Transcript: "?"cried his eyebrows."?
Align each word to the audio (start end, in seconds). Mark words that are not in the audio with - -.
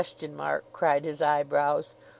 "?"cried 0.73 1.05
his 1.05 1.21
eyebrows."? 1.21 1.93